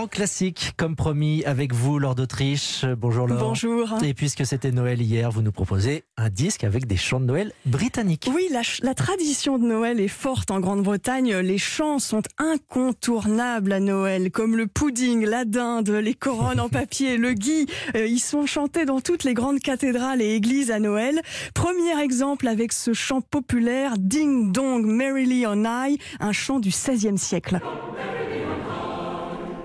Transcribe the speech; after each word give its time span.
grand 0.00 0.08
classique, 0.08 0.72
comme 0.78 0.96
promis, 0.96 1.44
avec 1.44 1.74
vous, 1.74 1.98
Laure 1.98 2.14
d'Autriche. 2.14 2.86
Bonjour 2.96 3.26
Laure. 3.26 3.38
Bonjour. 3.38 4.02
Et 4.02 4.14
puisque 4.14 4.46
c'était 4.46 4.72
Noël 4.72 5.02
hier, 5.02 5.30
vous 5.30 5.42
nous 5.42 5.52
proposez 5.52 6.04
un 6.16 6.30
disque 6.30 6.64
avec 6.64 6.86
des 6.86 6.96
chants 6.96 7.20
de 7.20 7.26
Noël 7.26 7.52
britanniques. 7.66 8.30
Oui, 8.34 8.48
la, 8.50 8.62
la 8.82 8.94
tradition 8.94 9.58
de 9.58 9.66
Noël 9.66 10.00
est 10.00 10.08
forte 10.08 10.50
en 10.50 10.58
Grande-Bretagne. 10.58 11.36
Les 11.40 11.58
chants 11.58 11.98
sont 11.98 12.22
incontournables 12.38 13.72
à 13.72 13.80
Noël, 13.80 14.30
comme 14.30 14.56
le 14.56 14.66
pudding, 14.66 15.26
la 15.26 15.44
dinde, 15.44 15.90
les 15.90 16.14
couronnes 16.14 16.60
en 16.60 16.68
papier, 16.70 17.18
le 17.18 17.34
gui. 17.34 17.66
Euh, 17.94 18.06
ils 18.06 18.20
sont 18.20 18.46
chantés 18.46 18.86
dans 18.86 19.02
toutes 19.02 19.24
les 19.24 19.34
grandes 19.34 19.60
cathédrales 19.60 20.22
et 20.22 20.34
églises 20.34 20.70
à 20.70 20.78
Noël. 20.78 21.20
Premier 21.52 22.00
exemple 22.00 22.48
avec 22.48 22.72
ce 22.72 22.94
chant 22.94 23.20
populaire, 23.20 23.98
Ding 23.98 24.50
Dong 24.50 24.86
Merrily 24.86 25.46
on 25.46 25.64
High, 25.66 26.00
un 26.20 26.32
chant 26.32 26.58
du 26.58 26.70
XVIe 26.70 27.18
siècle. 27.18 27.60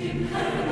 Im 0.00 0.28
Herrn. 0.32 0.67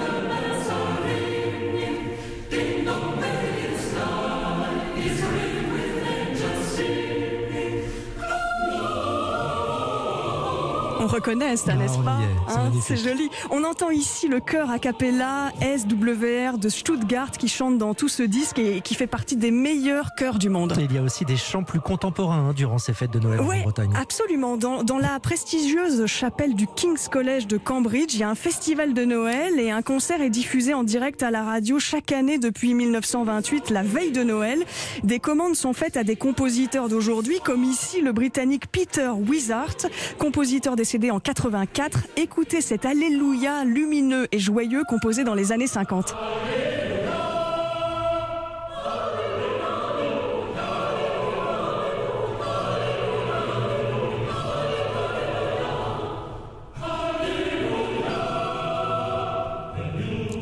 On 10.98 11.06
reconnaît 11.06 11.56
ça, 11.56 11.72
Ah, 11.72 11.76
n'est-ce 11.76 11.98
pas 11.98 12.18
est, 12.20 12.50
c'est 12.50 12.58
Hein. 12.58 12.72
C'est 12.80 12.96
joli. 12.96 13.28
On 13.50 13.64
entend 13.64 13.90
ici 13.90 14.28
le 14.28 14.40
chœur 14.40 14.70
a 14.70 14.78
cappella 14.78 15.52
SWR 15.60 16.58
de 16.58 16.68
Stuttgart 16.68 17.30
qui 17.32 17.48
chante 17.48 17.78
dans 17.78 17.94
tout 17.94 18.08
ce 18.08 18.22
disque 18.22 18.58
et 18.58 18.80
qui 18.80 18.94
fait 18.94 19.06
partie 19.06 19.36
des 19.36 19.50
meilleurs 19.50 20.14
chœurs 20.16 20.38
du 20.38 20.48
monde. 20.48 20.74
Et 20.78 20.84
il 20.84 20.92
y 20.94 20.98
a 20.98 21.02
aussi 21.02 21.24
des 21.24 21.36
chants 21.36 21.62
plus 21.64 21.80
contemporains 21.80 22.48
hein, 22.50 22.52
durant 22.54 22.78
ces 22.78 22.92
fêtes 22.94 23.10
de 23.12 23.20
Noël 23.20 23.40
en 23.40 23.62
Bretagne. 23.62 23.90
absolument. 24.00 24.56
Dans, 24.56 24.82
dans 24.82 24.98
la 24.98 25.18
prestigieuse 25.20 26.06
chapelle 26.06 26.54
du 26.54 26.66
King's 26.66 27.08
College 27.08 27.46
de 27.46 27.56
Cambridge, 27.58 28.14
il 28.14 28.20
y 28.20 28.22
a 28.22 28.28
un 28.30 28.34
festival 28.34 28.94
de 28.94 29.04
Noël 29.04 29.58
et 29.60 29.70
un 29.70 29.82
concert 29.82 30.20
est 30.22 30.30
diffusé 30.30 30.74
en 30.74 30.82
direct 30.84 31.22
à 31.22 31.30
la 31.30 31.44
radio 31.44 31.78
chaque 31.78 32.12
année 32.12 32.38
depuis 32.38 32.74
1928, 32.74 33.70
la 33.70 33.82
veille 33.82 34.12
de 34.12 34.22
Noël. 34.22 34.64
Des 35.02 35.18
commandes 35.20 35.56
sont 35.56 35.72
faites 35.72 35.96
à 35.96 36.04
des 36.04 36.16
compositeurs 36.16 36.88
d'aujourd'hui, 36.88 37.38
comme 37.44 37.64
ici 37.64 38.00
le 38.00 38.12
Britannique 38.12 38.66
Peter 38.70 39.10
Wishart, 39.14 39.76
compositeur 40.18 40.76
décédé 40.86 41.10
en 41.10 41.18
84. 41.18 41.98
Écoutez 42.16 42.60
cet 42.60 42.86
Alléluia 42.86 43.64
lumineux 43.64 44.28
et 44.30 44.38
joyeux 44.38 44.84
composé 44.88 45.24
dans 45.24 45.34
les 45.34 45.50
années 45.50 45.66
50. 45.66 46.14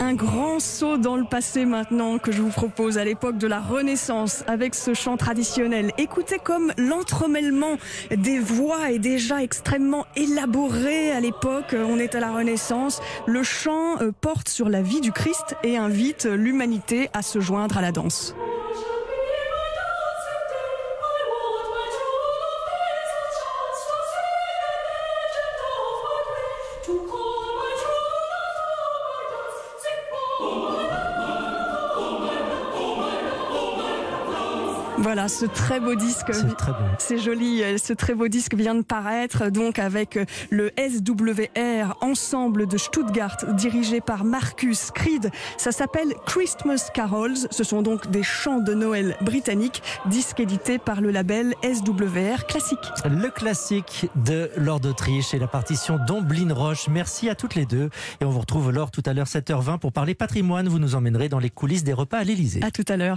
Un 0.04 0.12
grand 0.12 0.60
saut 0.60 0.98
dans 0.98 1.16
le 1.16 1.24
passé 1.24 1.64
maintenant 1.64 2.18
que 2.18 2.30
je 2.30 2.42
vous 2.42 2.50
propose 2.50 2.98
à 2.98 3.06
l'époque 3.06 3.38
de 3.38 3.46
la 3.46 3.58
Renaissance 3.58 4.44
avec 4.46 4.74
ce 4.74 4.92
chant 4.92 5.16
traditionnel. 5.16 5.92
Écoutez 5.96 6.36
comme 6.36 6.74
l'entremêlement 6.76 7.78
des 8.14 8.38
voix 8.38 8.90
est 8.90 8.98
déjà 8.98 9.42
extrêmement 9.42 10.04
élaboré 10.14 11.10
à 11.10 11.20
l'époque. 11.20 11.74
On 11.74 11.98
est 11.98 12.14
à 12.14 12.20
la 12.20 12.32
Renaissance. 12.32 13.00
Le 13.26 13.42
chant 13.42 13.98
euh, 14.02 14.12
porte 14.20 14.50
sur 14.50 14.68
la 14.68 14.82
vie 14.82 15.00
du 15.00 15.10
Christ 15.10 15.56
et 15.62 15.78
invite 15.78 16.26
l'humanité 16.26 17.08
à 17.14 17.22
se 17.22 17.40
joindre 17.40 17.78
à 17.78 17.80
la 17.80 17.90
danse. 17.90 18.34
Voilà 34.98 35.28
ce 35.28 35.44
très 35.44 35.80
beau 35.80 35.94
disque. 35.96 36.32
C'est 36.32 36.56
très 36.56 36.72
bon. 36.72 36.86
C'est 36.98 37.18
joli, 37.18 37.62
euh, 37.62 37.78
ce 37.78 37.92
très 37.92 38.14
beau 38.14 38.28
disque 38.28 38.54
vient 38.54 38.76
de 38.76 38.82
paraître 38.82 39.50
donc 39.50 39.78
avec 39.78 40.16
euh, 40.16 40.24
le 40.50 40.70
SWR 40.78 41.96
Ensemble 42.00 42.66
de 42.66 42.78
Stuttgart 42.78 43.36
dirigé 43.54 44.00
par 44.00 44.24
Marcus 44.24 44.92
Creed. 44.92 45.30
Ça 45.58 45.72
s'appelle 45.72 46.14
Christmas 46.26 46.90
Carols. 46.94 47.36
Ce 47.50 47.64
sont 47.64 47.82
donc 47.82 48.08
des 48.10 48.22
chants 48.22 48.60
de 48.60 48.72
Noël 48.72 49.16
britanniques, 49.20 49.82
disque 50.06 50.38
édité 50.38 50.78
par 50.78 51.00
le 51.00 51.10
label 51.10 51.54
SWR 51.62 52.46
Classique. 52.46 52.78
Le 53.04 53.30
classique 53.30 54.08
de 54.14 54.50
Laure 54.56 54.80
d'Autriche 54.80 55.34
et 55.34 55.38
la 55.40 55.48
partition 55.48 55.98
d'Omblin 56.06 56.54
Roche. 56.54 56.86
Merci 56.88 57.28
à 57.28 57.34
toutes 57.34 57.56
les 57.56 57.66
deux. 57.66 57.90
Et 58.20 58.24
on 58.24 58.30
vous 58.30 58.40
retrouve 58.40 58.70
Laure 58.70 58.92
tout 58.92 59.02
à 59.06 59.12
l'heure 59.12 59.26
7h20 59.26 59.78
pour 59.78 59.92
parler 59.92 60.14
patrimoine. 60.14 60.68
Vous 60.68 60.78
nous 60.78 60.94
emmènerez 60.94 61.28
dans 61.28 61.40
les 61.40 61.50
coulisses 61.50 61.84
des 61.84 61.92
repas 61.92 62.18
à 62.18 62.24
l'Élysée. 62.24 62.62
À 62.62 62.70
tout 62.70 62.84
à 62.88 62.96
l'heure. 62.96 63.12